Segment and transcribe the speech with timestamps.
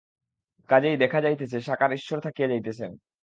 [0.69, 2.91] কাজেই দেখা যাইতেছে, সাকার ঈশ্বর থাকিয়া যাইতেছেন।